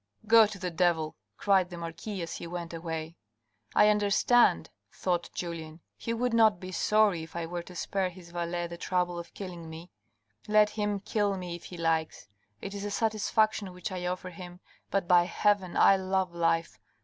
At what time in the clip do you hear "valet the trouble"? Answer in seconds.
8.31-9.19